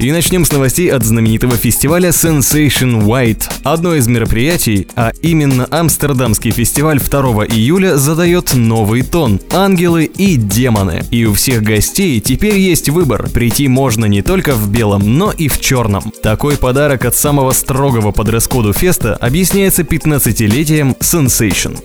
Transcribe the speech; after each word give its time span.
И 0.00 0.10
начнем 0.12 0.46
с 0.46 0.52
новостей 0.52 0.90
от 0.90 1.04
знаменитого 1.04 1.58
фестиваля 1.58 2.08
Sensation 2.08 3.02
White. 3.02 3.42
Одно 3.64 3.94
из 3.94 4.08
мероприятий, 4.08 4.88
а 4.96 5.12
именно 5.20 5.68
Амстердамский 5.70 6.52
фестиваль 6.52 6.98
2 6.98 7.44
июля 7.44 7.98
задает 7.98 8.54
новый 8.54 9.02
тон– 9.02 9.38
ангелы 9.52 10.04
и 10.04 10.36
демоны. 10.36 11.04
И 11.10 11.26
у 11.26 11.34
всех 11.34 11.62
гостей 11.62 12.18
теперь 12.20 12.56
есть 12.56 12.88
выбор– 12.88 13.28
прийти 13.34 13.68
можно 13.68 14.06
не 14.06 14.22
только 14.22 14.54
в 14.54 14.70
белом, 14.70 15.18
но 15.18 15.32
и 15.32 15.48
в 15.48 15.60
черном. 15.60 16.14
Такой 16.22 16.56
подарок 16.56 17.04
от 17.04 17.14
самого 17.14 17.52
строгого 17.52 18.10
по 18.10 18.24
феста 18.72 19.16
объясняется 19.16 19.82
15-летием 19.82 20.96
Sensation. 20.98 21.78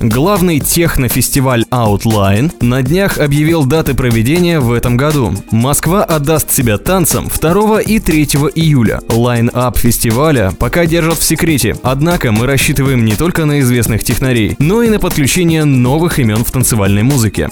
Главный 0.00 0.60
технофестиваль 0.60 1.66
Outline 1.70 2.52
на 2.62 2.82
днях 2.82 3.18
объявил 3.18 3.66
даты 3.66 3.92
проведения 3.92 4.58
в 4.58 4.72
этом 4.72 4.96
году. 4.96 5.34
Москва 5.50 6.04
отдаст 6.04 6.50
себя 6.50 6.78
танцам 6.78 7.28
2 7.28 7.49
и 7.50 7.98
3 7.98 8.22
июля. 8.54 9.00
Лайн-ап 9.08 9.76
фестиваля 9.76 10.52
пока 10.56 10.86
держат 10.86 11.18
в 11.18 11.24
секрете, 11.24 11.76
однако 11.82 12.30
мы 12.30 12.46
рассчитываем 12.46 13.04
не 13.04 13.16
только 13.16 13.44
на 13.44 13.58
известных 13.60 14.04
технарей, 14.04 14.54
но 14.60 14.82
и 14.82 14.88
на 14.88 15.00
подключение 15.00 15.64
новых 15.64 16.20
имен 16.20 16.44
в 16.44 16.50
танцевальной 16.52 17.02
музыке. 17.02 17.48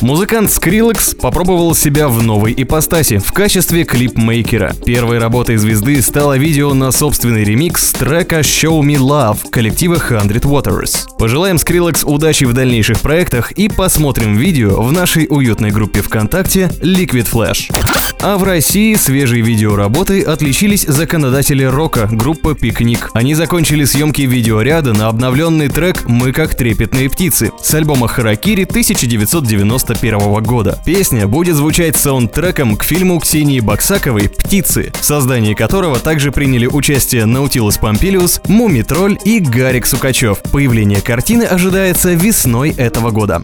Музыкант 0.00 0.50
Skrillex 0.50 1.16
попробовал 1.16 1.74
себя 1.74 2.08
в 2.08 2.22
новой 2.22 2.54
ипостаси 2.56 3.18
в 3.18 3.32
качестве 3.32 3.84
клипмейкера. 3.84 4.72
Первой 4.84 5.18
работой 5.18 5.56
звезды 5.56 6.00
стало 6.02 6.36
видео 6.36 6.74
на 6.74 6.92
собственный 6.92 7.42
ремикс 7.42 7.92
трека 7.92 8.40
Show 8.40 8.80
Me 8.82 8.96
Love 8.96 9.50
коллектива 9.50 9.94
Hundred 9.94 10.42
Waters. 10.42 11.06
Пожелаем 11.18 11.56
Skrillex 11.56 12.04
удачи 12.04 12.44
в 12.44 12.52
дальнейших 12.52 13.00
проектах 13.00 13.52
и 13.52 13.68
посмотрим 13.68 14.36
видео 14.36 14.80
в 14.82 14.92
нашей 14.92 15.26
уютной 15.28 15.70
группе 15.70 16.02
ВКонтакте 16.02 16.70
Liquid 16.80 17.26
Flash. 17.32 17.70
А 18.26 18.38
в 18.38 18.42
России 18.42 18.94
свежей 18.94 19.42
видеоработой 19.42 20.22
отличились 20.22 20.86
законодатели 20.86 21.62
рока, 21.62 22.08
группа 22.10 22.54
«Пикник». 22.54 23.10
Они 23.12 23.34
закончили 23.34 23.84
съемки 23.84 24.22
видеоряда 24.22 24.94
на 24.94 25.08
обновленный 25.08 25.68
трек 25.68 26.08
«Мы 26.08 26.32
как 26.32 26.54
трепетные 26.54 27.10
птицы» 27.10 27.52
с 27.62 27.74
альбома 27.74 28.08
«Харакири» 28.08 28.64
1991 28.64 30.42
года. 30.42 30.80
Песня 30.86 31.26
будет 31.26 31.56
звучать 31.56 31.96
саундтреком 31.96 32.76
к 32.76 32.84
фильму 32.84 33.20
Ксении 33.20 33.60
Баксаковой 33.60 34.30
«Птицы», 34.30 34.90
в 34.98 35.04
создании 35.04 35.52
которого 35.52 35.98
также 35.98 36.32
приняли 36.32 36.64
участие 36.64 37.26
Наутилус 37.26 37.76
Помпилиус, 37.76 38.40
Муми 38.48 38.80
Тролль 38.80 39.18
и 39.26 39.38
Гарик 39.38 39.84
Сукачев. 39.84 40.38
Появление 40.50 41.02
картины 41.02 41.42
ожидается 41.42 42.14
весной 42.14 42.70
этого 42.70 43.10
года. 43.10 43.42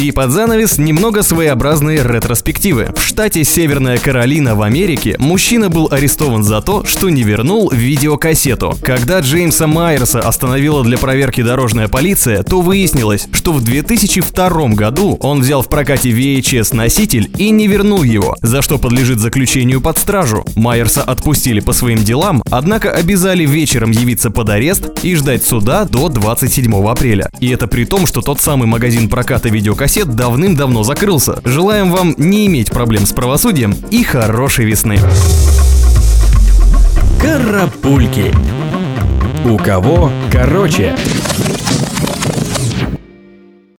И 0.00 0.10
под 0.10 0.32
занавес 0.32 0.78
немного 0.78 1.22
своеобразные 1.22 2.02
ретроспективы. 2.02 2.92
В 2.96 3.02
штате 3.06 3.44
Северная 3.44 3.98
Каролина 4.16 4.54
в 4.54 4.62
Америке 4.62 5.14
мужчина 5.18 5.68
был 5.68 5.88
арестован 5.90 6.42
за 6.42 6.62
то, 6.62 6.86
что 6.86 7.10
не 7.10 7.22
вернул 7.22 7.70
видеокассету. 7.70 8.74
Когда 8.80 9.20
Джеймса 9.20 9.66
Майерса 9.66 10.20
остановила 10.20 10.82
для 10.82 10.96
проверки 10.96 11.42
дорожная 11.42 11.86
полиция, 11.88 12.42
то 12.42 12.62
выяснилось, 12.62 13.28
что 13.30 13.52
в 13.52 13.62
2002 13.62 14.68
году 14.68 15.18
он 15.20 15.40
взял 15.40 15.60
в 15.60 15.68
прокате 15.68 16.12
VHS-носитель 16.12 17.30
и 17.36 17.50
не 17.50 17.66
вернул 17.66 18.04
его, 18.04 18.36
за 18.40 18.62
что 18.62 18.78
подлежит 18.78 19.18
заключению 19.18 19.82
под 19.82 19.98
стражу. 19.98 20.46
Майерса 20.54 21.02
отпустили 21.02 21.60
по 21.60 21.74
своим 21.74 21.98
делам, 21.98 22.42
однако 22.50 22.92
обязали 22.92 23.44
вечером 23.44 23.90
явиться 23.90 24.30
под 24.30 24.48
арест 24.48 25.04
и 25.04 25.14
ждать 25.14 25.44
суда 25.44 25.84
до 25.84 26.08
27 26.08 26.74
апреля. 26.88 27.28
И 27.38 27.50
это 27.50 27.66
при 27.66 27.84
том, 27.84 28.06
что 28.06 28.22
тот 28.22 28.40
самый 28.40 28.66
магазин 28.66 29.10
проката 29.10 29.50
видеокассет 29.50 30.16
давным-давно 30.16 30.84
закрылся. 30.84 31.38
Желаем 31.44 31.90
вам 31.90 32.14
не 32.16 32.46
иметь 32.46 32.70
проблем 32.70 33.04
с 33.04 33.12
правосудием 33.12 33.76
и 33.90 34.05
хорошей 34.06 34.64
весны. 34.64 34.98
Карапульки. 37.20 38.32
У 39.44 39.56
кого 39.58 40.10
короче. 40.30 40.94